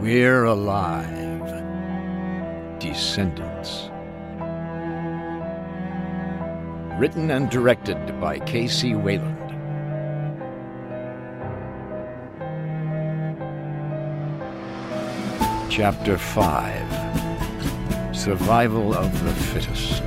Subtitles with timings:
[0.00, 1.42] We're alive.
[2.78, 3.90] Descendants.
[6.98, 8.94] Written and directed by K.C.
[8.94, 9.36] Wayland.
[15.70, 20.06] Chapter 5 Survival of the Fittest.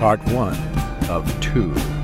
[0.00, 0.54] Part 1
[1.10, 1.95] of 2.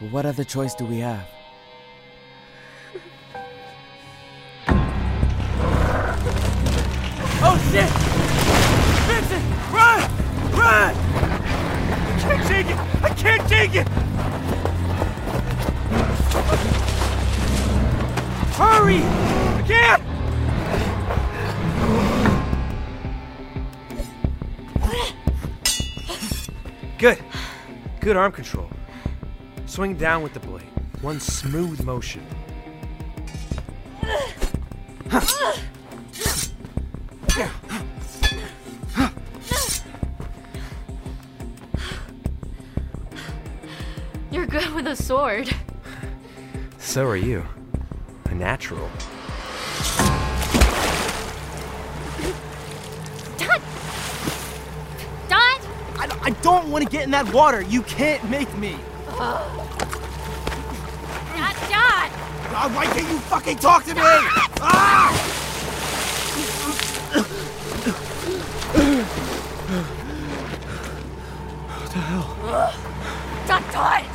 [0.00, 1.26] But what other choice do we have?
[7.40, 7.90] Oh shit!
[9.08, 9.44] Vincent!
[9.72, 10.00] Run!
[10.52, 10.94] Run!
[10.94, 12.78] I can't take it!
[13.02, 13.88] I can't take it!
[18.54, 19.02] Hurry!
[19.02, 20.02] I can't!
[26.98, 27.18] Good.
[28.00, 28.67] Good arm control.
[29.78, 30.64] Swing down with the blade.
[31.02, 32.26] One smooth motion.
[44.32, 45.48] You're good with a sword.
[46.78, 47.46] So are you.
[48.24, 48.90] A natural.
[53.38, 53.62] Dad!
[55.28, 55.60] Dad!
[55.94, 57.60] I, I don't want to get in that water.
[57.60, 58.76] You can't make me.
[59.10, 59.67] Uh,
[62.60, 64.00] God, why can't you fucking talk to me?
[64.02, 65.12] Ah!
[71.78, 72.74] What the hell?
[73.46, 74.07] Doctor!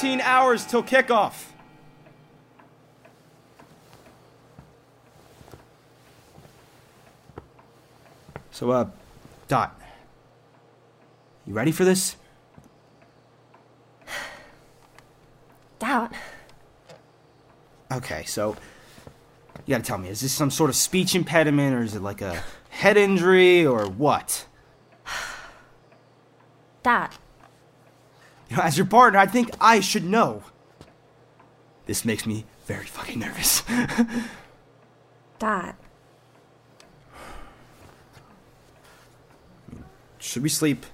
[0.00, 1.34] 13 hours till kickoff.
[8.50, 8.88] So, uh,
[9.46, 9.78] Dot,
[11.46, 12.16] you ready for this?
[15.78, 16.14] Doubt.
[17.92, 18.56] Okay, so
[19.66, 22.22] you gotta tell me, is this some sort of speech impediment, or is it like
[22.22, 24.46] a head injury, or what?
[26.82, 27.18] Dot,
[28.56, 30.42] as your partner, I think I should know.
[31.86, 33.62] This makes me very fucking nervous.
[35.38, 35.74] Dad!
[40.18, 40.84] Should we sleep?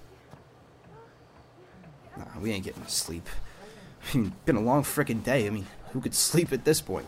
[2.17, 3.29] Nah, we ain't getting to sleep.
[4.12, 5.47] I mean, been a long frickin' day.
[5.47, 7.06] I mean, who could sleep at this point?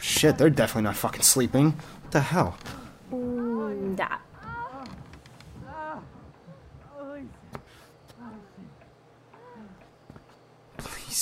[0.00, 1.72] Shit, they're definitely not fucking sleeping.
[1.72, 2.56] What the hell?
[3.12, 4.18] Mm.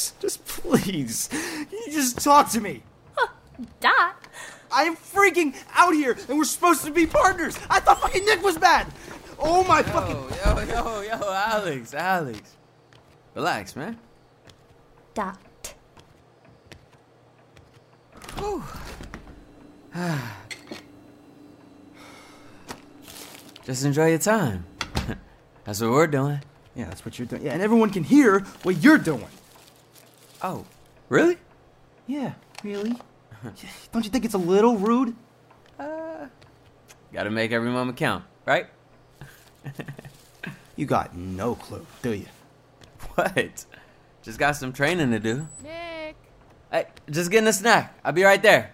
[0.06, 1.29] Please, just please.
[1.70, 2.82] You just talk to me.
[3.81, 4.17] Dot.
[4.70, 7.58] I am freaking out here, and we're supposed to be partners.
[7.70, 8.87] I thought fucking Nick was bad.
[9.38, 10.17] Oh my fucking.
[10.17, 12.56] Yo, yo, yo, yo, Alex, Alex.
[13.35, 13.99] Relax, man.
[15.14, 15.38] Dot.
[23.64, 24.67] Just enjoy your time.
[25.64, 26.41] That's what we're doing.
[26.76, 27.43] Yeah, that's what you're doing.
[27.43, 29.26] Yeah, and everyone can hear what you're doing.
[30.43, 30.65] Oh,
[31.09, 31.38] really?
[32.06, 32.94] Yeah, really?
[33.93, 35.15] Don't you think it's a little rude?
[35.79, 36.27] Uh,
[37.12, 38.67] Gotta make every moment count, right?
[40.77, 42.27] You got no clue, do you?
[43.15, 43.65] What?
[44.23, 45.49] Just got some training to do.
[45.62, 46.17] Nick.
[46.71, 47.99] Hey, just getting a snack.
[48.05, 48.73] I'll be right there.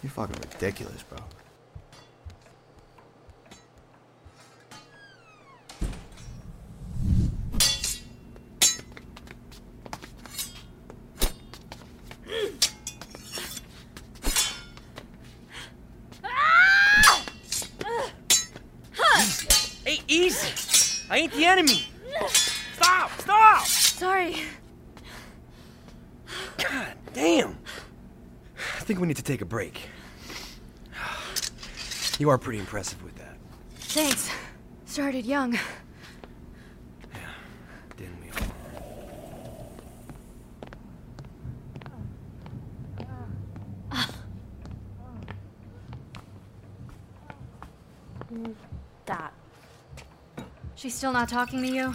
[0.00, 1.18] You're fucking ridiculous, bro.
[20.08, 21.04] Easy!
[21.10, 21.86] I ain't the enemy!
[22.74, 23.10] Stop!
[23.20, 23.66] Stop!
[23.66, 24.36] Sorry.
[26.56, 27.58] God damn!
[28.76, 29.80] I think we need to take a break.
[32.18, 33.36] You are pretty impressive with that,
[33.76, 34.28] Thanks.
[34.86, 35.56] Started young.
[37.96, 38.46] didn't we all?
[49.06, 49.32] Dot.
[50.74, 51.94] She's still not talking to you?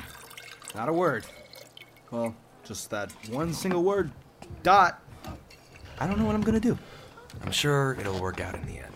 [0.73, 1.25] Not a word.
[2.09, 2.33] Well,
[2.63, 4.13] just that one single word.
[4.63, 5.03] Dot.
[5.99, 6.77] I don't know what I'm gonna do.
[7.43, 8.93] I'm sure it'll work out in the end.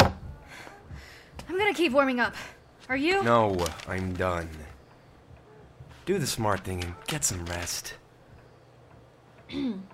[0.00, 2.34] I'm gonna keep warming up.
[2.88, 3.22] Are you?
[3.22, 4.48] No, I'm done.
[6.06, 7.92] Do the smart thing and get some rest.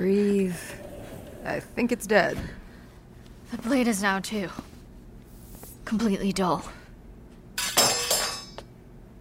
[0.00, 0.56] Breathe.
[1.44, 1.60] I
[1.90, 2.38] think it's dead.
[3.50, 4.48] The blade is now too.
[5.84, 6.64] Completely dull.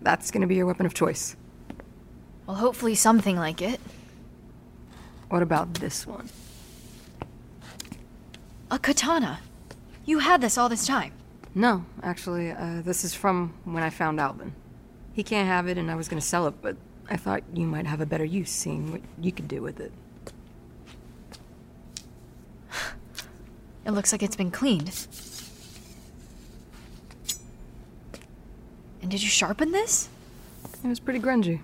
[0.04, 1.36] That's gonna be your weapon of choice.
[2.46, 3.80] Well, hopefully something like it.
[5.30, 6.30] What about this one?
[8.70, 9.40] A katana.
[10.06, 11.14] You had this all this time.
[11.56, 14.54] No, actually, uh, this is from when I found Alvin.
[15.14, 16.78] He can't have it, and I was gonna sell it, but
[17.10, 19.92] I thought you might have a better use, seeing what you could do with it.
[23.90, 25.08] It looks like it's been cleaned.
[29.02, 30.10] And did you sharpen this?
[30.84, 31.62] It was pretty grungy.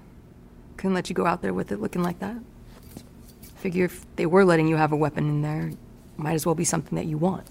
[0.75, 2.37] Couldn't let you go out there with it looking like that.
[3.57, 5.73] Figure if they were letting you have a weapon in there,
[6.17, 7.45] might as well be something that you want.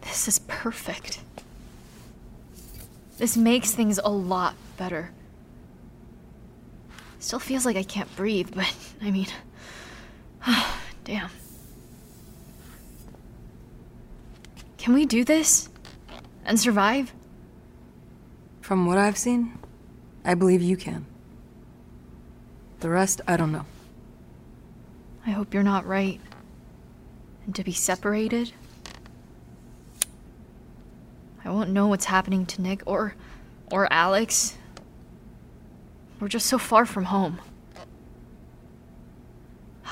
[0.00, 1.20] This is perfect.
[3.18, 5.12] This makes things a lot better.
[7.20, 9.28] Still feels like I can't breathe, but I mean.
[11.04, 11.30] damn.
[14.76, 15.68] Can we do this?
[16.44, 17.12] And survive?
[18.60, 19.58] From what I've seen,
[20.24, 21.06] I believe you can.
[22.80, 23.66] The rest, I don't know.
[25.26, 26.20] I hope you're not right.
[27.44, 28.52] And to be separated?
[31.44, 33.14] I won't know what's happening to Nick or
[33.70, 34.56] or Alex.
[36.20, 37.40] We're just so far from home.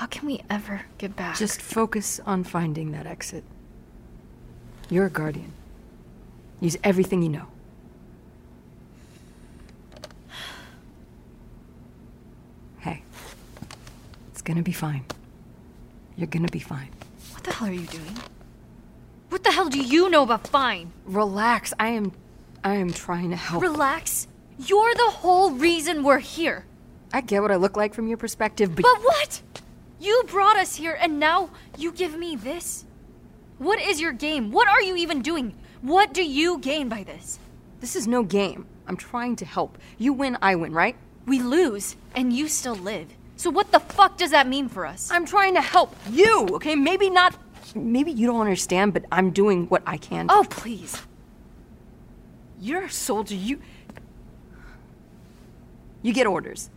[0.07, 1.37] How can we ever get back?
[1.37, 3.43] Just focus on finding that exit.
[4.89, 5.53] You're a guardian.
[6.61, 7.49] Use everything you know.
[12.79, 13.03] Hey,
[14.31, 15.05] it's gonna be fine.
[16.17, 16.91] You're gonna be fine.
[17.33, 18.17] What the hell are you doing?
[19.31, 20.93] What the hell do you know about fine?
[21.05, 21.75] Relax.
[21.81, 22.13] I am.
[22.63, 23.61] I am trying to help.
[23.61, 24.29] Relax.
[24.57, 26.65] You're the whole reason we're here.
[27.13, 28.85] I get what I look like from your perspective, but.
[28.85, 29.43] But what?
[29.99, 32.85] You brought us here and now you give me this?
[33.59, 34.53] What is your game?
[34.53, 35.55] What are you even doing?
[35.81, 37.39] What do you gain by this?
[37.81, 38.67] This is no game.
[38.87, 39.79] I'm trying to help.
[39.99, 40.97] You win, I win, right?
[41.27, 43.09] We lose, and you still live.
[43.37, 45.11] So what the fuck does that mean for us?
[45.11, 46.75] I'm trying to help you, okay?
[46.75, 47.37] Maybe not.
[47.75, 50.27] Maybe you don't understand, but I'm doing what I can.
[50.31, 51.03] Oh, please.
[52.61, 53.35] You're a soldier.
[53.35, 53.61] You.
[56.03, 56.71] You get orders.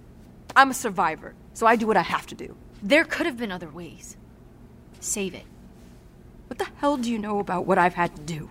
[0.55, 2.55] I'm a survivor, so I do what I have to do.
[2.81, 4.15] There could have been other ways.
[4.99, 5.45] Save it.
[6.47, 8.49] What the hell do you know about what I've had to do?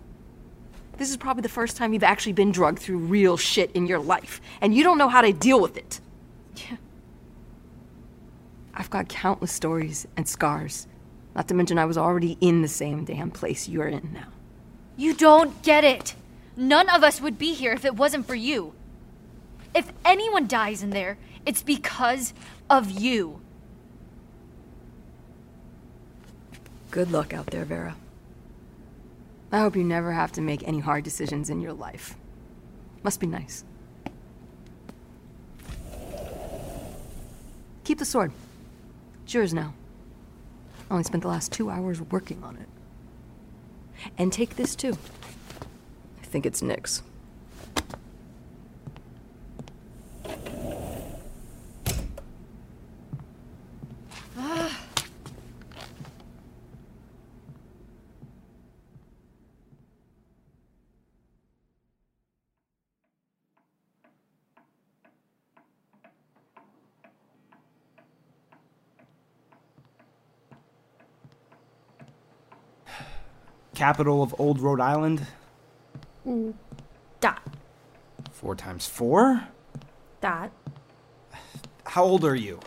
[0.97, 4.00] This is probably the first time you've actually been drugged through real shit in your
[4.00, 6.00] life, and you don't know how to deal with it.
[6.56, 6.76] Yeah.
[8.75, 10.87] I've got countless stories and scars.
[11.35, 14.28] Not to mention, I was already in the same damn place you're in now.
[14.97, 16.16] You don't get it.
[16.56, 18.75] None of us would be here if it wasn't for you.
[19.75, 22.35] If anyone dies in there, it's because
[22.68, 23.40] of you.
[26.99, 27.95] Good luck out there, Vera.
[29.52, 32.17] I hope you never have to make any hard decisions in your life.
[33.05, 33.64] Must be nice.
[37.85, 38.33] Keep the sword.
[39.23, 39.75] It's yours now.
[40.90, 42.69] I only spent the last two hours working on it.
[44.19, 44.99] And take this too.
[46.21, 47.05] I think it's Nick's.
[73.78, 75.25] Capital of Old Rhode Island.
[77.20, 77.42] Dot.
[78.32, 79.44] Four times four?
[80.20, 80.50] Dot.
[81.85, 82.58] How old are you?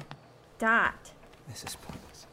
[0.58, 1.12] Dot.
[1.50, 2.27] This is pointless.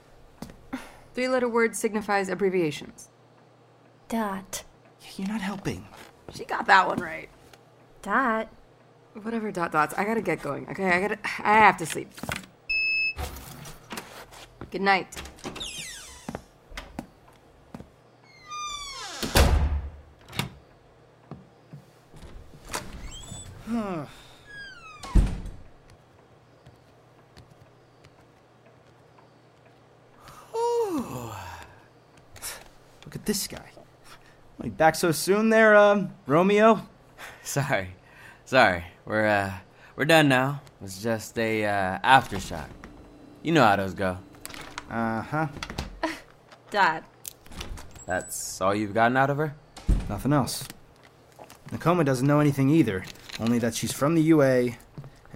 [1.12, 3.08] Three letter word signifies abbreviations.
[4.08, 4.62] Dot.
[5.16, 5.84] You're not helping.
[6.32, 7.28] She got that one right.
[8.02, 8.48] Dot.
[9.22, 9.92] Whatever dot dots.
[9.94, 10.88] I gotta get going, okay?
[10.92, 11.18] I gotta.
[11.40, 12.12] I have to sleep.
[14.70, 15.20] Good night.
[33.28, 33.70] This guy.
[34.58, 36.88] Well, back so soon there, um, Romeo?
[37.44, 37.90] Sorry.
[38.46, 38.84] Sorry.
[39.04, 39.52] We're, uh,
[39.94, 40.62] we're done now.
[40.82, 42.70] It's just a, uh, aftershock.
[43.42, 44.18] You know how those go.
[44.90, 45.46] Uh huh.
[46.70, 47.04] Dad.
[48.06, 49.54] That's all you've gotten out of her?
[50.08, 50.66] Nothing else.
[51.70, 53.04] Nakoma doesn't know anything either,
[53.38, 54.70] only that she's from the UA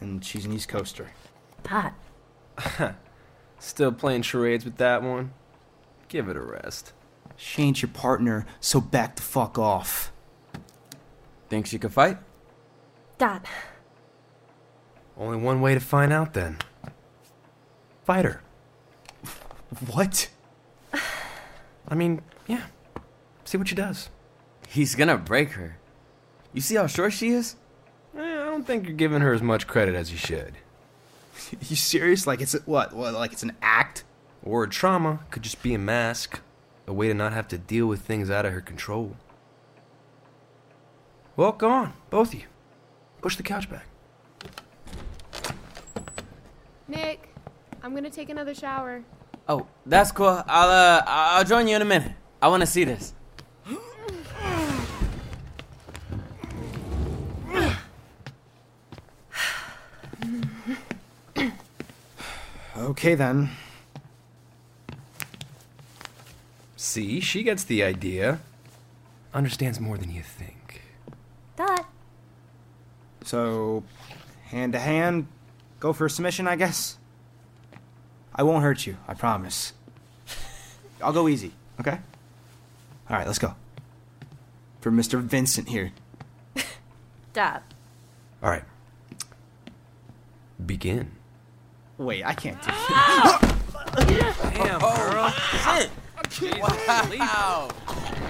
[0.00, 1.10] and she's an East Coaster.
[1.62, 1.92] Dot.
[3.58, 5.34] Still playing charades with that one?
[6.08, 6.94] Give it a rest.
[7.44, 10.12] She ain't your partner, so back the fuck off.
[11.48, 12.18] Think she could fight?
[13.18, 13.44] Dot.
[15.18, 16.58] Only one way to find out then.
[18.04, 18.42] Fight her.
[19.90, 20.30] What?
[21.88, 22.62] I mean, yeah.
[23.44, 24.08] See what she does.
[24.68, 25.78] He's gonna break her.
[26.52, 27.56] You see how short she is?
[28.16, 30.54] Eh, I don't think you're giving her as much credit as you should.
[31.68, 32.24] you serious?
[32.24, 32.92] Like it's a, what?
[32.92, 33.14] What?
[33.14, 34.04] Like it's an act?
[34.44, 36.40] Or a trauma could just be a mask,
[36.86, 39.16] a way to not have to deal with things out of her control.
[41.36, 42.46] Well, go on, both of you.
[43.20, 43.86] Push the couch back.
[46.88, 47.34] Nick,
[47.82, 49.02] I'm gonna take another shower.
[49.48, 50.42] Oh, that's cool.
[50.46, 52.12] I'll, uh, I'll join you in a minute.
[52.40, 53.14] I wanna see this.
[62.74, 63.48] Okay then.
[66.92, 68.40] See, she gets the idea.
[69.32, 70.82] Understands more than you think.
[71.56, 71.86] Dot.
[73.24, 73.82] So,
[74.44, 75.26] hand to hand,
[75.80, 76.98] go for a submission, I guess.
[78.34, 79.72] I won't hurt you, I promise.
[81.02, 81.98] I'll go easy, okay?
[83.08, 83.54] All right, let's go.
[84.82, 85.18] For Mr.
[85.22, 85.92] Vincent here.
[87.32, 87.62] Dot.
[88.42, 88.64] All right.
[90.66, 91.10] Begin.
[91.96, 92.70] Wait, I can't do
[94.04, 94.54] shit.
[94.56, 95.32] Damn, girl.
[95.64, 95.90] Oh, shit!
[96.40, 97.68] Wow.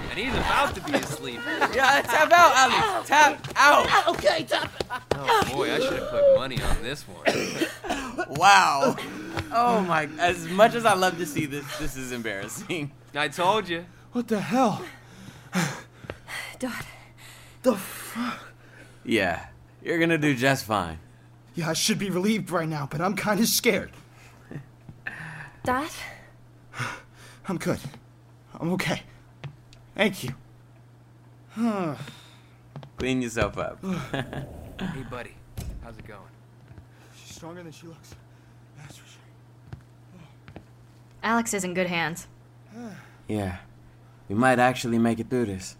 [0.09, 1.39] And he's about to be asleep.
[1.73, 3.07] Yeah, tap out, Alex.
[3.09, 4.07] Tap out.
[4.09, 4.71] Okay, tap.
[5.15, 7.23] Oh boy, I should have put money on this one.
[8.29, 8.95] Wow.
[9.51, 10.07] Oh my.
[10.19, 12.91] As much as I love to see this, this is embarrassing.
[13.15, 13.85] I told you.
[14.11, 14.83] What the hell?
[16.59, 16.85] Dot.
[17.63, 18.39] The fuck?
[19.03, 19.47] Yeah,
[19.83, 20.99] you're gonna do just fine.
[21.55, 23.91] Yeah, I should be relieved right now, but I'm kind of scared.
[25.63, 25.91] Dot.
[27.47, 27.79] I'm good.
[28.59, 29.01] I'm okay.
[29.95, 30.35] Thank you.
[32.97, 33.83] Clean yourself up.
[34.79, 35.31] Hey, buddy.
[35.83, 36.19] How's it going?
[37.15, 38.15] She's stronger than she looks.
[38.77, 39.21] That's for sure.
[41.21, 42.27] Alex is in good hands.
[43.27, 43.57] Yeah.
[44.27, 45.77] We might actually make it through this.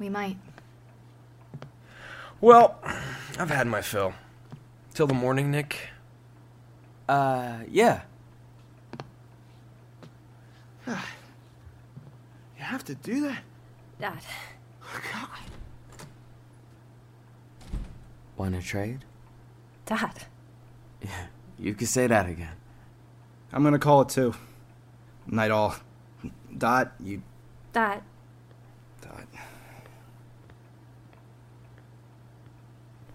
[0.00, 0.36] We might.
[2.40, 2.80] Well,
[3.38, 4.14] I've had my fill.
[4.94, 5.90] Till the morning, Nick.
[7.08, 8.02] Uh, yeah.
[12.58, 13.38] You have to do that?
[13.98, 14.18] Dad.
[14.82, 15.28] Oh, God.
[18.36, 19.04] Wanna trade?
[19.86, 20.24] Dad.
[21.02, 21.26] Yeah,
[21.58, 22.56] you could say that again.
[23.50, 24.34] I'm gonna call it two.
[25.26, 25.74] Night all.
[26.56, 27.22] Dot, you.
[27.72, 28.02] Dad.
[29.00, 29.26] Dot.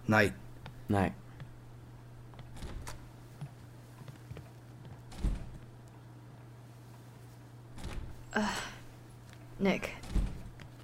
[0.08, 0.32] Night.
[0.88, 1.12] Night.
[9.58, 9.92] Nick,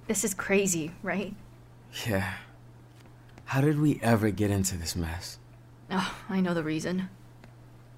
[0.07, 1.33] this is crazy, right?
[2.07, 2.33] Yeah.
[3.45, 5.37] How did we ever get into this mess?
[5.91, 7.09] Oh, I know the reason.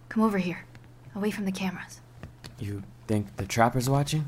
[0.09, 0.65] Come over here,
[1.15, 2.01] away from the cameras.
[2.59, 4.27] You think the trapper's watching?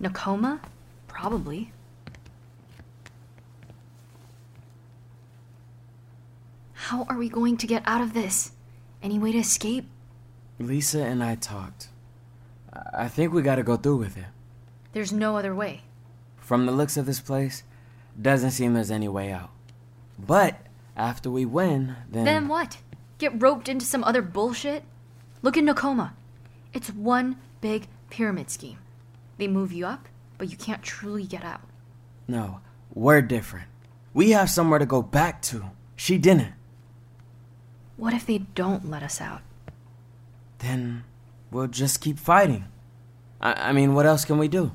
[0.00, 0.60] Nakoma?
[1.08, 1.72] Probably.
[6.72, 8.52] How are we going to get out of this?
[9.02, 9.86] Any way to escape?
[10.58, 11.88] Lisa and I talked.
[12.72, 14.24] I I think we gotta go through with it.
[14.92, 15.82] There's no other way.
[16.36, 17.62] From the looks of this place,
[18.20, 19.50] doesn't seem there's any way out.
[20.18, 20.58] But
[20.96, 22.24] after we win, then.
[22.24, 22.78] Then what?
[23.18, 24.84] Get roped into some other bullshit?
[25.40, 26.12] Look at Nakoma.
[26.72, 28.78] It's one big pyramid scheme.
[29.38, 30.08] They move you up,
[30.38, 31.62] but you can't truly get out.
[32.28, 32.60] No,
[32.94, 33.66] we're different.
[34.14, 35.70] We have somewhere to go back to.
[35.96, 36.52] She didn't.
[37.96, 39.42] What if they don't let us out?
[40.58, 41.04] Then
[41.50, 42.66] we'll just keep fighting.
[43.40, 44.72] I, I mean, what else can we do?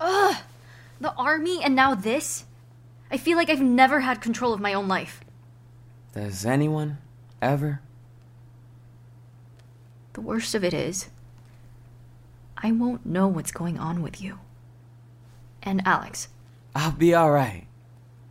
[0.00, 0.36] Ugh!
[1.00, 2.44] The army and now this?
[3.10, 5.20] I feel like I've never had control of my own life.
[6.14, 6.98] Does anyone
[7.40, 7.80] ever?
[10.14, 11.08] The worst of it is,
[12.56, 14.40] I won't know what's going on with you.
[15.62, 16.28] And Alex.
[16.74, 17.66] I'll be alright.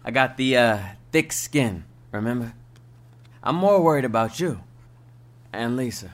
[0.03, 0.79] I got the, uh,
[1.11, 2.53] thick skin, remember?
[3.41, 4.61] I'm more worried about you.
[5.53, 6.11] And Lisa.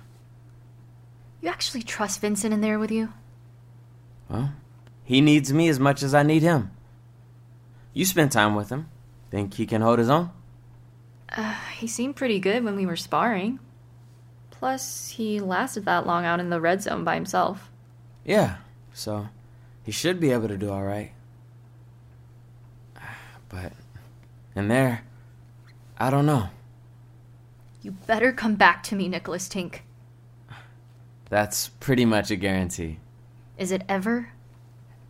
[1.41, 3.11] You actually trust Vincent in there with you?
[4.29, 4.53] Well,
[5.03, 6.71] he needs me as much as I need him.
[7.93, 8.89] You spend time with him.
[9.29, 10.31] Think he can hold his own?
[11.29, 13.59] Uh, he seemed pretty good when we were sparring.
[14.51, 17.69] Plus, he lasted that long out in the red zone by himself.
[18.23, 18.57] Yeah,
[18.93, 19.27] so
[19.83, 21.11] he should be able to do alright.
[23.49, 23.73] But
[24.55, 25.03] in there,
[25.97, 26.49] I don't know.
[27.81, 29.79] You better come back to me, Nicholas Tink.
[31.29, 32.99] That's pretty much a guarantee.
[33.57, 34.32] Is it ever?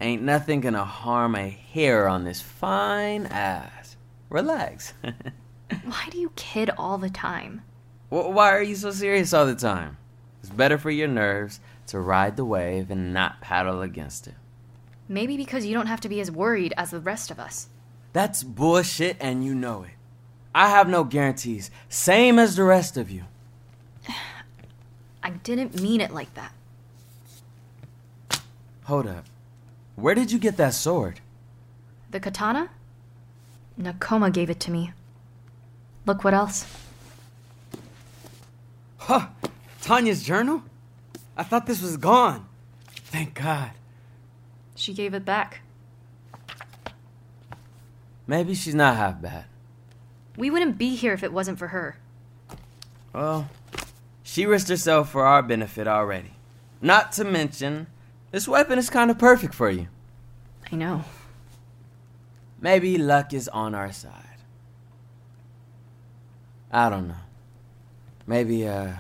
[0.04, 3.96] Ain't nothing gonna harm a hair on this fine ass.
[4.30, 4.94] Relax.
[5.86, 7.62] Why do you kid all the time?
[8.10, 9.96] Wh- Why are you so serious all the time?
[10.42, 14.34] It's better for your nerves to ride the wave and not paddle against it.
[15.08, 17.70] Maybe because you don't have to be as worried as the rest of us.
[18.12, 19.92] That's bullshit and you know it.
[20.54, 23.24] I have no guarantees, same as the rest of you.
[25.24, 26.52] I didn't mean it like that.
[28.84, 29.24] Hold up.
[29.96, 31.20] Where did you get that sword?
[32.12, 32.70] The katana?
[33.80, 34.92] Nakoma gave it to me.
[36.06, 36.66] Look what else.
[38.98, 39.28] Huh!
[39.82, 40.64] Tanya's journal?
[41.36, 42.46] I thought this was gone.
[42.88, 43.72] Thank God.
[44.76, 45.62] She gave it back.
[48.26, 49.46] Maybe she's not half bad.
[50.38, 51.98] We wouldn't be here if it wasn't for her.
[53.14, 53.50] Well,
[54.24, 56.32] she risked herself for our benefit already.
[56.82, 57.88] Not to mention,
[58.34, 59.88] this weapon is kind of perfect for you.
[60.72, 61.04] I know.
[62.60, 64.40] Maybe luck is on our side.
[66.72, 67.24] I don't know.
[68.26, 68.94] Maybe, uh.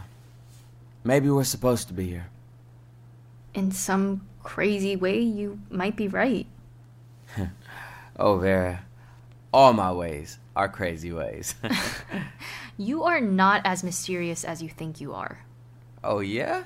[1.03, 2.27] Maybe we're supposed to be here.
[3.55, 6.47] In some crazy way, you might be right.
[8.15, 8.85] Oh, Vera.
[9.51, 11.55] All my ways are crazy ways.
[12.77, 15.39] You are not as mysterious as you think you are.
[16.03, 16.65] oh, yeah?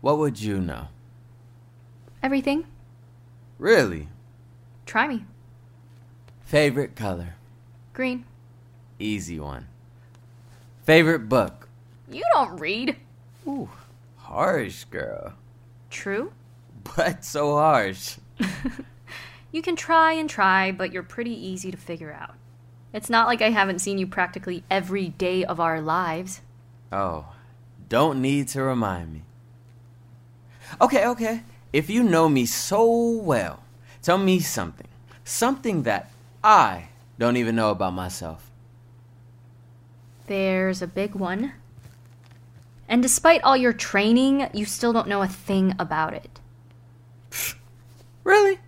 [0.00, 0.88] What would you know?
[2.22, 2.66] Everything?
[3.58, 4.08] Really?
[4.86, 5.24] Try me.
[6.40, 7.34] Favorite color?
[7.92, 8.24] Green.
[8.98, 9.68] Easy one.
[10.84, 11.68] Favorite book?
[12.10, 12.96] You don't read.
[13.46, 13.70] Ooh,
[14.16, 15.34] harsh, girl.
[15.90, 16.32] True.
[16.96, 18.16] But so harsh.
[19.52, 22.34] You can try and try, but you're pretty easy to figure out.
[22.94, 26.40] It's not like I haven't seen you practically every day of our lives.
[26.90, 27.26] Oh,
[27.90, 29.22] don't need to remind me.
[30.80, 31.42] Okay, okay.
[31.72, 33.62] If you know me so well,
[34.02, 34.88] tell me something.
[35.24, 36.10] Something that
[36.44, 38.50] I don't even know about myself.
[40.26, 41.52] There's a big one.
[42.88, 46.40] And despite all your training, you still don't know a thing about it.
[48.24, 48.60] Really?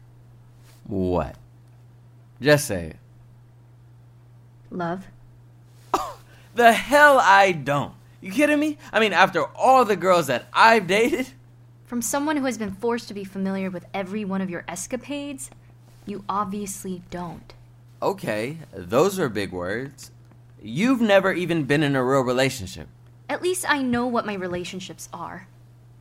[0.89, 1.37] What?
[2.41, 2.97] Just say it.
[4.71, 5.07] Love?
[6.57, 7.95] The hell I don't.
[8.21, 8.79] You kidding me?
[8.93, 11.29] I mean, after all the girls that I've dated?
[11.85, 15.51] From someone who has been forced to be familiar with every one of your escapades,
[16.07, 17.53] you obviously don't.
[18.01, 20.11] Okay, those are big words.
[20.63, 22.89] You've never even been in a real relationship.
[23.29, 25.47] At least I know what my relationships are.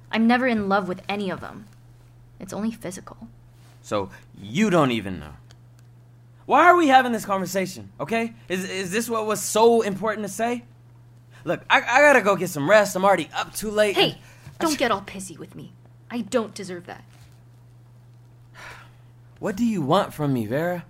[0.10, 1.66] I'm never in love with any of them.
[2.40, 3.28] It's only physical.
[3.82, 4.10] So
[4.42, 5.34] you don't even know.
[6.46, 8.34] Why are we having this conversation, okay?
[8.48, 10.64] Is, is this what was so important to say?
[11.46, 12.96] Look, I, I gotta go get some rest.
[12.96, 13.96] I'm already up too late.
[13.96, 14.18] Hey,
[14.64, 15.74] don't get all pissy with me.
[16.10, 17.04] I don't deserve that.
[19.40, 20.86] What do you want from me, Vera?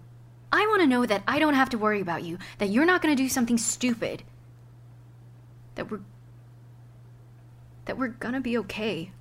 [0.51, 3.01] I want to know that I don't have to worry about you, that you're not
[3.01, 4.21] going to do something stupid.
[5.75, 6.01] That we're.
[7.85, 9.11] that we're gonna be okay.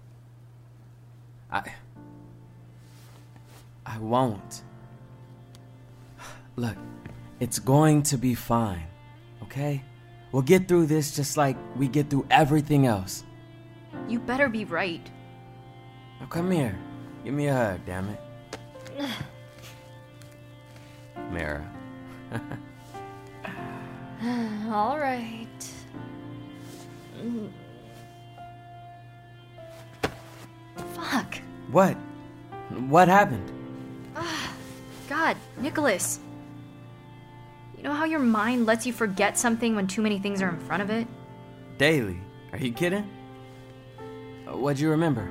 [1.51, 1.62] I.
[3.87, 4.62] I won't.
[6.57, 6.77] Look,
[7.41, 8.87] it's going to be fine,
[9.43, 9.83] okay?
[10.31, 13.25] We'll get through this just like we get through everything else.
[14.09, 15.09] You better be right.
[16.21, 16.79] Now come here.
[17.25, 18.21] Give me a hug, damn it.
[21.31, 21.69] Mara.
[24.73, 25.47] All right.
[27.21, 27.51] Mm.
[30.95, 31.39] Fuck.
[31.71, 31.97] What?
[32.89, 33.51] What happened?
[34.17, 34.53] Ah,
[35.09, 36.21] God, Nicholas.
[37.77, 40.59] You know how your mind lets you forget something when too many things are in
[40.61, 41.07] front of it?
[41.79, 42.19] Daily.
[42.53, 43.09] Are you kidding?
[44.53, 45.29] What'd you remember?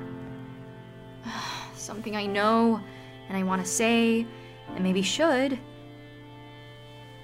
[1.74, 2.80] Something I know
[3.28, 4.26] and I want to say
[4.74, 5.58] and maybe should,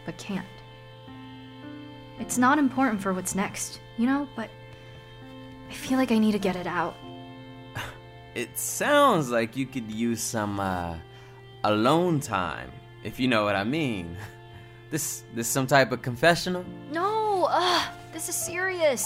[0.07, 0.47] but can't.
[2.19, 4.51] It's not important for what's next, you know, but
[5.69, 6.97] I feel like I need to get it out.
[8.35, 10.95] It sounds like you could use some uh,
[11.65, 12.71] alone time,
[13.03, 14.17] if you know what I mean.
[14.91, 16.65] This this some type of confessional?
[16.91, 19.05] No, ugh, this is serious.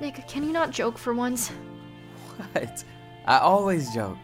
[0.00, 1.50] Nick, can you not joke for once?
[2.36, 2.84] What?
[3.26, 4.18] I always joke.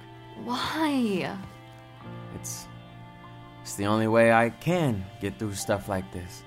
[0.44, 1.36] Why?
[2.34, 2.66] It's
[3.62, 6.42] it's the only way I can get through stuff like this.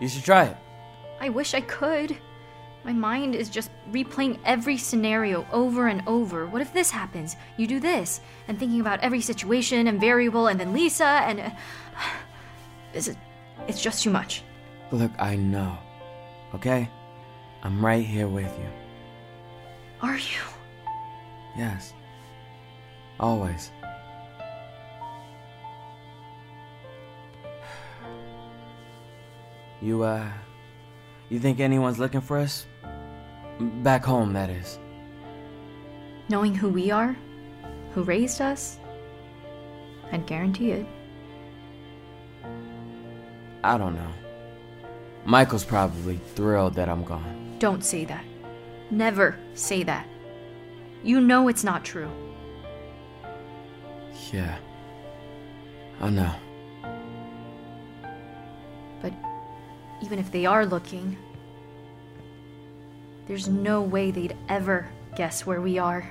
[0.00, 0.56] You should try it.
[1.20, 2.16] I wish I could.
[2.84, 6.46] My mind is just replaying every scenario over and over.
[6.46, 7.36] What if this happens?
[7.56, 11.40] You do this, and thinking about every situation and variable, and then Lisa, and.
[11.40, 11.50] Uh,
[12.94, 13.16] is.
[13.66, 14.42] It's just too much.
[14.92, 15.76] Look, I know.
[16.54, 16.88] Okay?
[17.62, 18.87] I'm right here with you.
[20.02, 20.40] Are you?
[21.56, 21.92] Yes.
[23.18, 23.70] Always.
[29.80, 30.28] You, uh.
[31.28, 32.66] You think anyone's looking for us?
[33.60, 34.78] Back home, that is.
[36.28, 37.16] Knowing who we are,
[37.92, 38.78] who raised us,
[40.12, 40.86] I'd guarantee it.
[43.64, 44.12] I don't know.
[45.24, 47.56] Michael's probably thrilled that I'm gone.
[47.58, 48.24] Don't say that.
[48.90, 50.06] Never say that.
[51.02, 52.10] You know it's not true.
[54.32, 54.58] Yeah.
[56.00, 56.34] I know.
[59.00, 59.12] But
[60.02, 61.16] even if they are looking,
[63.26, 66.10] there's no way they'd ever guess where we are.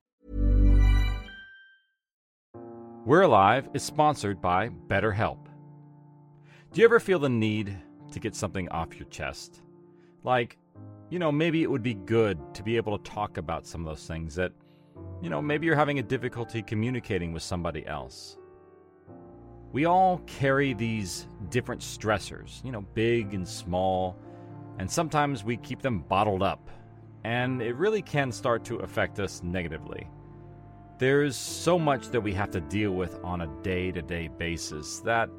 [3.03, 5.47] We're Alive is sponsored by BetterHelp.
[6.71, 7.75] Do you ever feel the need
[8.11, 9.63] to get something off your chest?
[10.23, 10.59] Like,
[11.09, 13.87] you know, maybe it would be good to be able to talk about some of
[13.87, 14.51] those things that,
[15.19, 18.37] you know, maybe you're having a difficulty communicating with somebody else.
[19.71, 24.15] We all carry these different stressors, you know, big and small,
[24.77, 26.69] and sometimes we keep them bottled up,
[27.23, 30.07] and it really can start to affect us negatively.
[31.01, 35.31] There's so much that we have to deal with on a day-to-day basis that,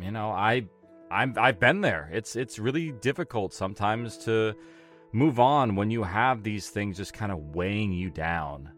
[0.00, 0.66] you know, I
[1.08, 2.10] I'm I've been there.
[2.12, 4.54] It's it's really difficult sometimes to
[5.12, 8.72] move on when you have these things just kind of weighing you down.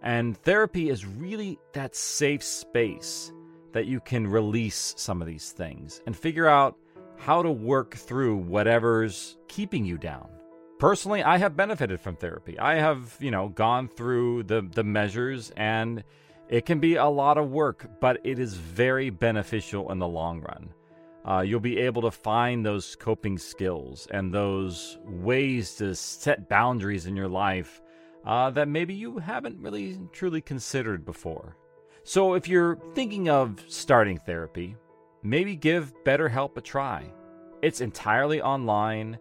[0.00, 3.30] And therapy is really that safe space
[3.72, 6.78] that you can release some of these things and figure out
[7.18, 10.35] how to work through whatever's keeping you down.
[10.78, 12.58] Personally, I have benefited from therapy.
[12.58, 16.04] I have, you know, gone through the the measures and
[16.48, 20.40] it can be a lot of work, but it is very beneficial in the long
[20.40, 20.72] run.
[21.24, 27.06] Uh, you'll be able to find those coping skills and those ways to set boundaries
[27.06, 27.82] in your life
[28.24, 31.56] uh, that maybe you haven't really truly considered before.
[32.04, 34.76] So, if you're thinking of starting therapy,
[35.24, 37.12] maybe give BetterHelp a try.
[37.62, 39.18] It's entirely online,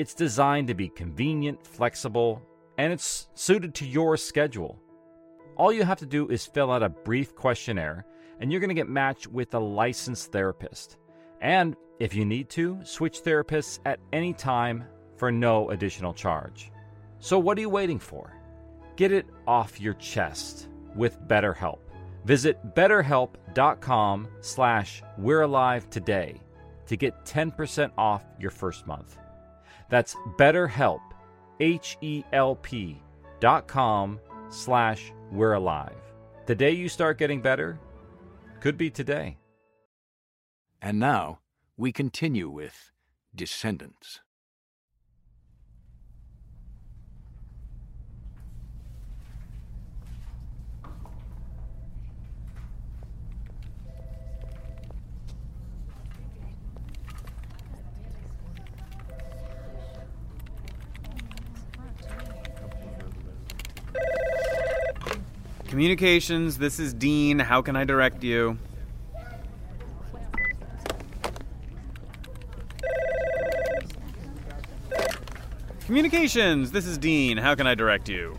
[0.00, 2.40] it's designed to be convenient, flexible,
[2.78, 4.80] and it's suited to your schedule.
[5.58, 8.06] All you have to do is fill out a brief questionnaire,
[8.40, 10.96] and you're going to get matched with a licensed therapist.
[11.42, 14.84] And if you need to, switch therapists at any time
[15.18, 16.72] for no additional charge.
[17.18, 18.32] So what are you waiting for?
[18.96, 21.80] Get it off your chest with BetterHelp.
[22.24, 26.40] Visit betterhelp.com slash we're alive today
[26.86, 29.18] to get 10% off your first month.
[29.90, 31.02] That's betterhelp,
[31.60, 33.02] H-E-L-P
[33.40, 35.96] dot com slash we're alive.
[36.46, 37.78] The day you start getting better
[38.60, 39.38] could be today.
[40.80, 41.40] And now,
[41.76, 42.90] we continue with
[43.34, 44.20] Descendants.
[65.70, 67.38] Communications, this is Dean.
[67.38, 68.58] How can I direct you?
[75.86, 77.36] Communications, this is Dean.
[77.36, 78.36] How can I direct you?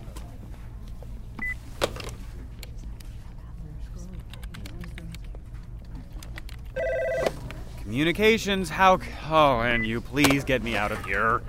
[7.80, 9.00] Communications, how.
[9.30, 11.42] Oh, and you please get me out of here.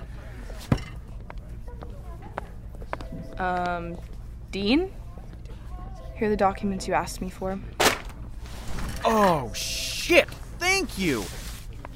[3.37, 3.97] Um,
[4.49, 4.89] Dean?
[6.23, 7.59] Here are the documents you asked me for.
[9.03, 10.29] Oh, shit!
[10.57, 11.25] Thank you!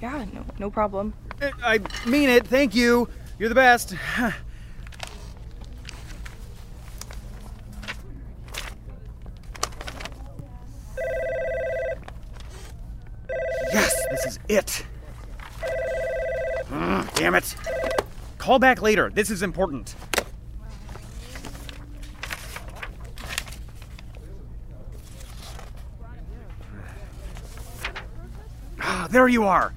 [0.01, 1.13] Yeah, no, no problem.
[1.41, 3.07] Uh, I mean it, thank you.
[3.39, 3.95] You're the best.
[13.71, 14.85] yes, this is it.
[16.73, 17.55] Ugh, damn it.
[18.37, 19.09] Call back later.
[19.09, 19.95] This is important.
[28.89, 29.73] Ah, there you are.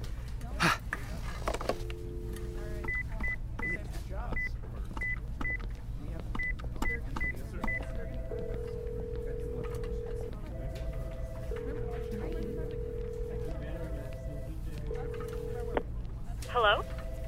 [16.49, 16.85] Hello?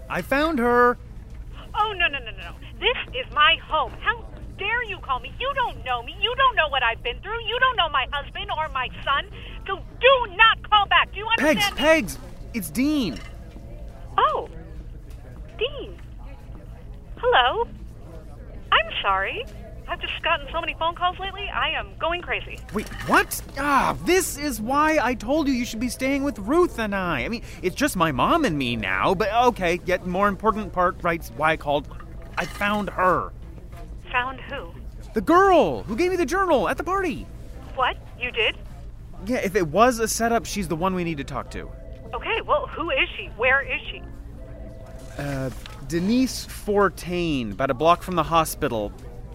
[0.08, 1.00] I found her.
[1.74, 2.54] Oh, no, no, no, no, no.
[2.80, 3.92] This is my home.
[4.02, 4.24] How
[4.60, 5.34] dare you call me?
[5.40, 6.16] You don't know me.
[6.22, 7.44] You don't know what I've been through.
[7.48, 9.26] You don't know my husband or my son.
[9.66, 11.12] Do not call back.
[11.14, 11.76] Do you Pegs, understand?
[11.76, 11.82] me?
[11.82, 12.18] Pegs!
[12.54, 13.20] It's Dean.
[14.18, 14.50] Oh,
[15.58, 16.00] Dean.
[17.18, 17.68] Hello.
[18.72, 19.46] I'm sorry.
[19.88, 21.48] I've just gotten so many phone calls lately.
[21.54, 22.60] I am going crazy.
[22.74, 23.42] Wait, what?
[23.58, 27.26] Ah, this is why I told you you should be staying with Ruth and I.
[27.26, 30.98] I mean, it's just my mom and me now, but okay, yet more important part,
[31.04, 31.88] right, why I called.
[32.38, 33.32] I found her.
[34.12, 34.70] Found who?
[35.14, 37.28] The girl who gave me the journal at the party.
[37.76, 37.98] What?
[38.20, 38.58] You did?
[39.26, 41.70] Yeah, if it was a setup, she's the one we need to talk to.
[42.14, 43.28] Okay, well, who is she?
[43.38, 44.02] Where is she?
[45.18, 45.50] Uh,
[45.88, 48.92] Denise Fortain, about a block from the hospital.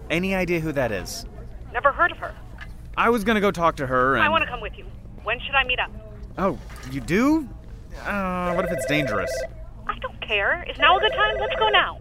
[0.09, 1.25] Any idea who that is?
[1.73, 2.35] Never heard of her.
[2.97, 4.23] I was gonna go talk to her and.
[4.23, 4.85] I want to come with you.
[5.23, 5.91] When should I meet up?
[6.37, 6.57] Oh,
[6.91, 7.47] you do?
[8.05, 9.31] Uh, what if it's dangerous?
[9.87, 10.65] I don't care.
[10.69, 11.37] Is now a good time?
[11.39, 11.99] Let's go now.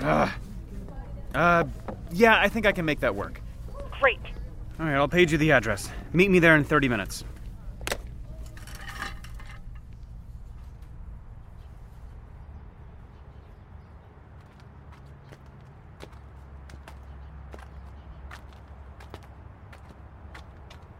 [0.00, 0.30] Ugh.
[1.34, 1.64] Uh,
[2.12, 3.40] yeah, I think I can make that work.
[4.00, 4.20] Great.
[4.80, 5.88] All right, I'll page you the address.
[6.12, 7.24] Meet me there in 30 minutes.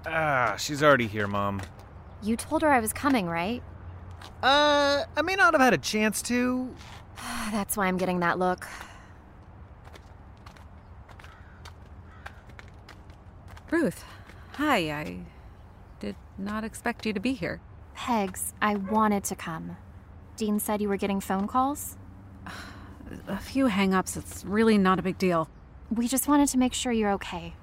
[0.06, 1.60] Ah, she's already here, Mom.
[2.22, 3.60] You told her I was coming, right?
[4.40, 6.72] Uh, I may not have had a chance to.
[7.50, 8.68] That's why I'm getting that look.
[13.84, 14.02] Ruth,
[14.52, 14.90] hi.
[14.90, 15.18] I
[16.00, 17.60] did not expect you to be here.
[17.92, 19.76] Pegs, I wanted to come.
[20.38, 21.98] Dean said you were getting phone calls?
[23.28, 24.16] A few hang ups.
[24.16, 25.50] It's really not a big deal.
[25.90, 27.56] We just wanted to make sure you're okay.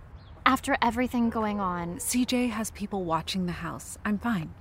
[0.45, 1.97] After everything going on.
[1.97, 3.97] CJ has people watching the house.
[4.05, 4.53] I'm fine.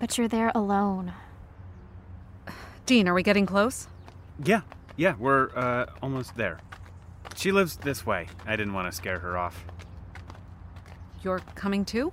[0.00, 1.12] But you're there alone.
[2.86, 3.86] Dean, are we getting close?
[4.44, 4.62] Yeah,
[4.96, 6.58] yeah, we're uh, almost there.
[7.36, 8.26] She lives this way.
[8.44, 9.64] I didn't want to scare her off.
[11.24, 12.12] You're coming too?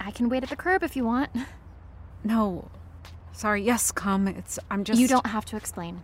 [0.00, 1.30] I can wait at the curb if you want.
[2.24, 2.70] No.
[3.32, 4.26] Sorry, yes, come.
[4.26, 4.58] It's.
[4.70, 4.98] I'm just.
[4.98, 6.02] You don't have to explain.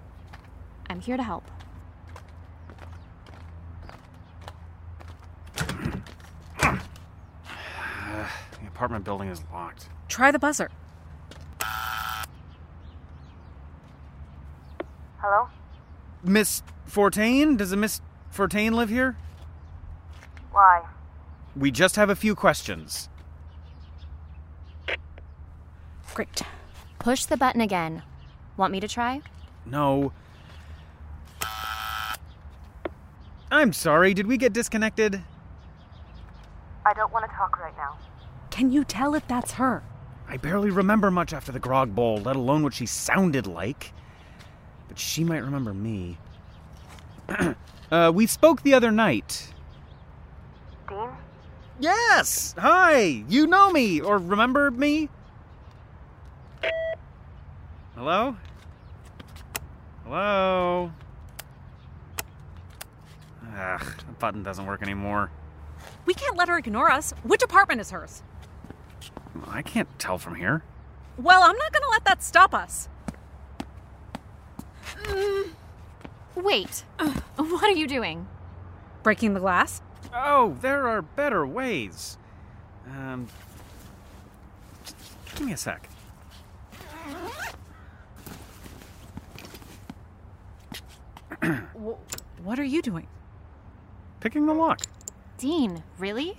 [0.91, 1.51] I'm here to help.
[8.61, 9.89] The apartment building is locked.
[10.09, 10.71] Try the buzzer.
[15.19, 15.49] Hello?
[16.23, 17.57] Miss Fortain?
[17.57, 19.17] Does a Miss Fortain live here?
[20.51, 20.83] Why?
[21.57, 23.09] We just have a few questions.
[26.15, 26.43] Great.
[26.99, 28.03] Push the button again.
[28.57, 29.21] Want me to try?
[29.67, 30.13] No.
[33.51, 35.23] I'm sorry, did we get disconnected?
[36.87, 37.99] I don't want to talk right now.
[38.51, 39.83] Can you tell if that's her?
[40.29, 43.93] I barely remember much after the grog bowl, let alone what she sounded like.
[44.89, 46.19] But she might remember me.
[47.91, 49.53] uh, we spoke the other night.
[50.89, 51.09] Dean?
[51.83, 52.55] Yes!
[52.59, 53.25] Hi!
[53.29, 55.09] You know me, or remember me?
[57.97, 58.37] Hello?
[60.05, 60.93] Hello?
[63.57, 65.33] Ugh, the button doesn't work anymore.
[66.07, 67.15] We can't let her ignore us.
[67.25, 68.23] Which apartment is hers?
[69.49, 70.63] I can't tell from here.
[71.19, 72.89] Well, I'm not gonna let that stop us.
[75.03, 75.51] Mm.
[76.37, 76.85] Wait.
[77.37, 78.29] what are you doing?
[79.03, 79.83] Breaking the glass?
[80.15, 82.19] Oh, there are better ways.
[82.87, 83.29] Um,
[85.35, 85.89] give me a sec.
[92.45, 93.07] What are you doing?
[94.21, 94.81] Picking the lock.
[95.39, 96.37] Dean, really?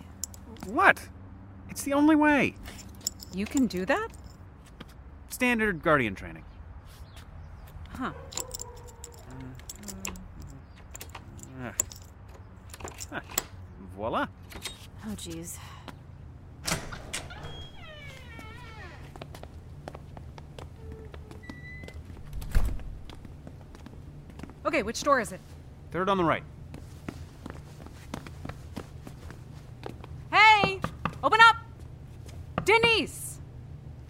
[0.68, 1.10] What?
[1.70, 2.56] It's the only way.
[3.34, 4.10] You can do that?
[5.30, 6.44] Standard guardian training.
[7.90, 8.12] Huh.
[11.62, 11.74] Ah.
[13.12, 13.22] Ah,
[13.96, 14.28] Voila.
[15.06, 15.58] Oh, jeez.
[24.66, 25.40] Okay, which door is it?
[25.92, 26.44] Third on the right.
[30.32, 30.80] Hey!
[31.24, 31.58] Open up!
[32.66, 33.40] Denise!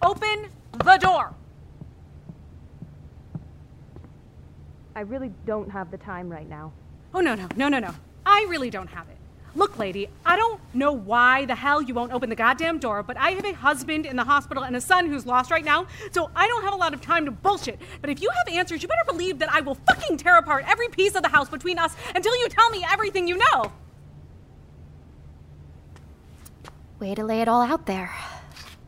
[0.00, 1.34] Open the door!
[4.96, 6.72] I really don't have the time right now.
[7.12, 7.94] Oh, no, no, no, no, no.
[8.24, 9.13] I really don't have it.
[9.56, 13.16] Look, lady, I don't know why the hell you won't open the goddamn door, but
[13.16, 16.28] I have a husband in the hospital and a son who's lost right now, so
[16.34, 17.78] I don't have a lot of time to bullshit.
[18.00, 20.88] But if you have answers, you better believe that I will fucking tear apart every
[20.88, 23.72] piece of the house between us until you tell me everything you know.
[26.98, 28.12] Way to lay it all out there.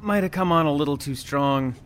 [0.00, 1.76] Might have come on a little too strong.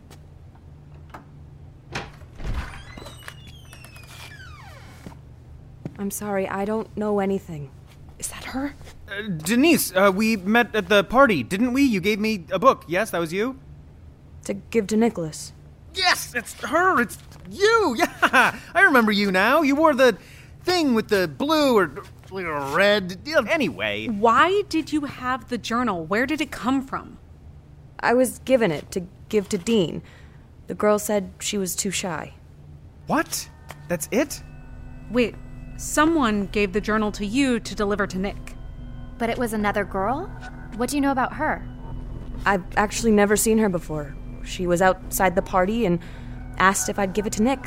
[5.99, 7.69] I'm sorry, I don't know anything.
[8.51, 8.73] Her?
[9.09, 11.83] Uh, Denise, uh, we met at the party, didn't we?
[11.83, 12.85] You gave me a book.
[12.87, 13.59] Yes, that was you?
[14.45, 15.53] To give to Nicholas.
[15.93, 17.01] Yes, it's her.
[17.01, 17.17] It's
[17.49, 17.95] you.
[17.97, 19.61] Yeah, I remember you now.
[19.61, 20.17] You wore the
[20.63, 21.91] thing with the blue or,
[22.31, 23.17] or red.
[23.49, 24.07] Anyway.
[24.07, 26.05] Why did you have the journal?
[26.05, 27.17] Where did it come from?
[27.99, 30.01] I was given it to give to Dean.
[30.67, 32.33] The girl said she was too shy.
[33.07, 33.49] What?
[33.87, 34.41] That's it?
[35.11, 35.35] Wait,
[35.81, 38.55] someone gave the journal to you to deliver to Nick.
[39.17, 40.27] But it was another girl?
[40.77, 41.67] What do you know about her?
[42.45, 44.15] I've actually never seen her before.
[44.43, 45.99] She was outside the party and
[46.57, 47.59] asked if I'd give it to Nick.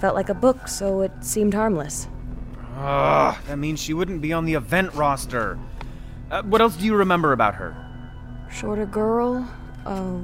[0.00, 2.08] Felt like a book, so it seemed harmless.
[2.76, 5.58] Ugh, that means she wouldn't be on the event roster.
[6.30, 7.76] Uh, what else do you remember about her?
[8.50, 9.46] Shorter girl,
[9.84, 10.18] uh,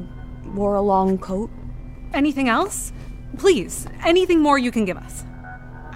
[0.55, 1.51] wore a long coat.
[2.15, 2.93] Anything else?
[3.37, 5.25] Please, anything more you can give us.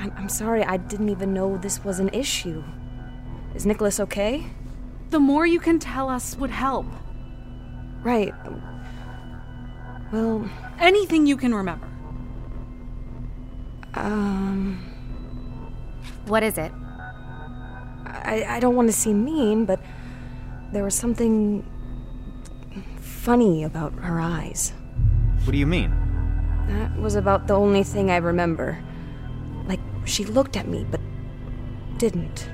[0.01, 2.64] I'm, I'm sorry, I didn't even know this was an issue.
[3.55, 4.46] Is Nicholas okay?
[5.11, 6.86] The more you can tell us would help.
[8.03, 8.34] Right.
[10.11, 10.48] Well,
[10.78, 11.86] anything you can remember.
[13.94, 14.78] Um.
[16.26, 16.72] What is it?
[18.07, 19.80] I, I don't want to seem mean, but
[20.72, 21.64] there was something
[23.01, 24.72] funny about her eyes.
[25.44, 25.90] What do you mean?
[26.68, 28.78] That was about the only thing I remember.
[30.01, 31.01] Like, she looked at me, but
[31.98, 32.48] didn't.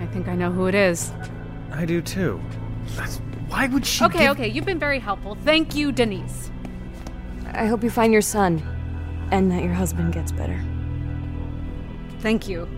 [0.00, 1.12] I think I know who it is.
[1.72, 2.40] I do too.
[2.96, 3.18] That's,
[3.48, 4.04] why would she?
[4.04, 4.30] Okay, give...
[4.32, 5.36] okay, you've been very helpful.
[5.44, 6.50] Thank you, Denise.
[7.52, 8.62] I hope you find your son
[9.30, 10.62] and that your husband gets better.
[12.20, 12.68] Thank you.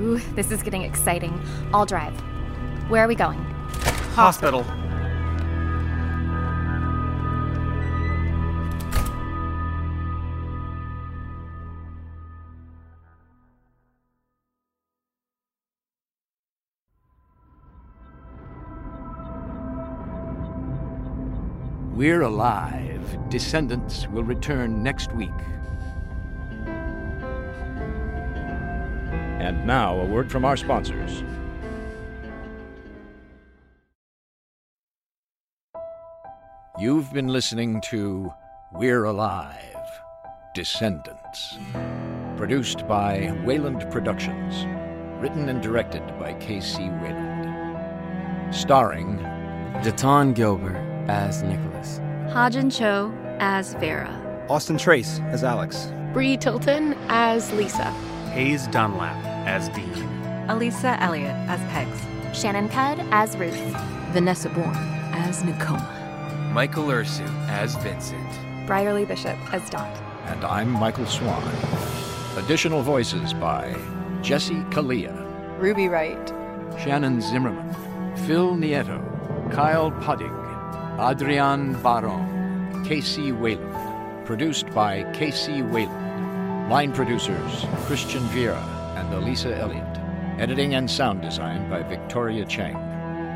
[0.00, 1.40] Ooh, this is getting exciting.
[1.72, 2.14] I'll drive.
[2.88, 3.44] Where are we going?
[4.18, 4.66] Hospital.
[21.94, 23.16] We're alive.
[23.28, 25.30] Descendants will return next week.
[29.38, 31.22] And now, a word from our sponsors.
[36.78, 38.32] You've been listening to
[38.70, 40.00] We're Alive
[40.54, 41.58] Descendants.
[42.36, 44.64] Produced by Wayland Productions.
[45.20, 46.88] Written and directed by K.C.
[46.88, 48.54] Wayland.
[48.54, 49.18] Starring
[49.82, 50.76] Daton Gilbert
[51.08, 51.98] as Nicholas.
[52.28, 54.46] Hajin Cho as Vera.
[54.48, 55.92] Austin Trace as Alex.
[56.12, 57.90] Bree Tilton as Lisa.
[58.30, 59.16] Hayes Dunlap
[59.48, 60.46] as Dean.
[60.48, 62.38] Elisa Elliott as Pegs.
[62.40, 63.58] Shannon Cudd as Ruth.
[64.12, 64.76] Vanessa Bourne
[65.12, 65.97] as Nakoma.
[66.52, 68.26] Michael Ursu as Vincent.
[68.66, 69.94] Brierly Bishop as Dot.
[70.26, 71.42] And I'm Michael Swan.
[72.36, 73.76] Additional voices by
[74.22, 75.14] Jesse Kalia,
[75.60, 76.28] Ruby Wright,
[76.80, 77.74] Shannon Zimmerman,
[78.26, 78.98] Phil Nieto,
[79.52, 80.32] Kyle Pudig,
[80.98, 83.30] Adrian Baron, K.C.
[83.32, 84.26] Wayland.
[84.26, 85.62] Produced by K.C.
[85.62, 86.70] Wayland.
[86.70, 88.62] Line producers Christian Vieira
[88.96, 89.84] and Elisa Elliott.
[90.40, 92.76] Editing and sound design by Victoria Chang.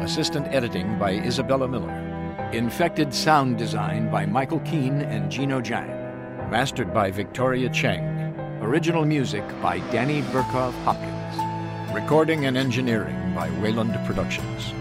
[0.00, 2.11] Assistant editing by Isabella Miller.
[2.52, 5.88] Infected sound design by Michael Keane and Gino Jang.
[6.50, 8.04] Mastered by Victoria Cheng.
[8.60, 11.94] Original music by Danny Burkhoff Hopkins.
[11.94, 14.74] Recording and engineering by Wayland Productions.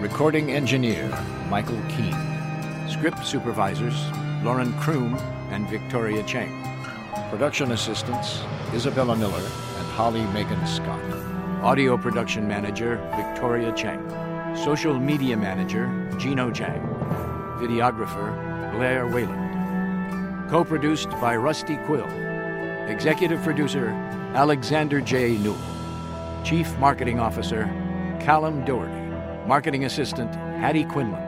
[0.00, 1.08] Recording engineer
[1.50, 2.88] Michael Keane.
[2.88, 4.00] Script supervisors
[4.44, 5.20] Lauren Kroom
[5.50, 6.62] and Victoria Cheng.
[7.28, 11.02] Production assistants Isabella Miller and Holly Megan Scott.
[11.64, 14.00] Audio production manager Victoria Cheng.
[14.54, 16.85] Social media manager Gino Jang.
[17.56, 20.50] Videographer Blair Wayland.
[20.50, 22.08] Co produced by Rusty Quill.
[22.88, 23.88] Executive producer
[24.34, 25.38] Alexander J.
[25.38, 25.58] Newall.
[26.44, 27.64] Chief Marketing Officer
[28.20, 29.46] Callum Doherty.
[29.46, 31.22] Marketing Assistant Hattie Quinlan.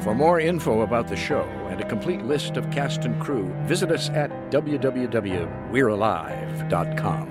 [0.00, 3.90] For more info about the show and a complete list of cast and crew, visit
[3.90, 7.28] us at www.we'realive.com.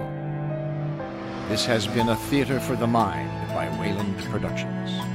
[1.49, 5.12] This has been a Theater for the Mind by Wayland Productions.